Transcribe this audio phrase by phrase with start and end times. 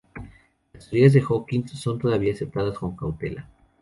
[0.73, 3.47] Las teorías de Hawkins son todavía aceptadas con cautela.